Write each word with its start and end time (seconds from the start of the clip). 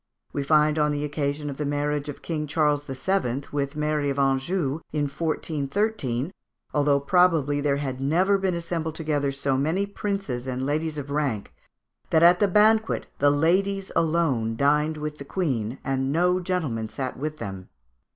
We 0.33 0.41
find 0.41 0.79
on 0.79 0.91
the 0.91 1.03
occasion 1.05 1.47
of 1.47 1.57
the 1.57 1.63
marriage 1.63 2.09
of 2.09 2.23
King 2.23 2.47
Charles 2.47 2.83
VII. 2.85 3.43
with 3.51 3.75
Mary 3.75 4.09
of 4.09 4.17
Anjou, 4.17 4.79
in 4.91 5.03
1413, 5.03 6.33
although 6.73 6.99
probably 6.99 7.61
there 7.61 7.77
had 7.77 8.01
never 8.01 8.39
been 8.39 8.55
assembled 8.55 8.95
together 8.95 9.31
so 9.31 9.57
many 9.59 9.85
princes 9.85 10.47
and 10.47 10.65
ladies 10.65 10.97
of 10.97 11.11
rank, 11.11 11.53
that 12.09 12.23
at 12.23 12.39
the 12.39 12.47
banquet 12.47 13.05
the 13.19 13.29
ladies 13.29 13.91
alone 13.95 14.55
dined 14.55 14.97
with 14.97 15.19
the 15.19 15.23
Queen, 15.23 15.77
"and 15.83 16.11
no 16.11 16.39
gentlemen 16.39 16.89
sat 16.89 17.15
with 17.15 17.37
them." 17.37 17.69